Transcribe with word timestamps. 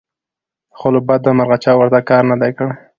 خو 0.77 0.87
له 0.93 0.99
بدمرغه 1.07 1.57
چا 1.63 1.71
ورته 1.77 1.99
کار 2.09 2.23
نه 2.31 2.35
دى 2.41 2.51
کړى 2.57 2.73